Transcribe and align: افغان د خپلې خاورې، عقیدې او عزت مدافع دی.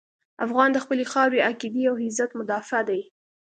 افغان 0.45 0.69
د 0.73 0.77
خپلې 0.83 1.03
خاورې، 1.11 1.45
عقیدې 1.49 1.83
او 1.89 1.95
عزت 2.05 2.31
مدافع 2.39 2.79
دی. 2.89 3.01